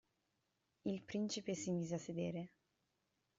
[0.85, 2.53] Il principe si mise a sedere.